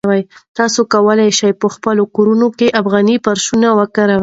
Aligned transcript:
تاسي 0.57 0.81
کولای 0.93 1.29
شئ 1.39 1.51
په 1.61 1.67
خپلو 1.75 2.03
کورونو 2.15 2.47
کې 2.57 2.75
افغاني 2.81 3.15
فرشونه 3.25 3.67
وکاروئ. 3.79 4.19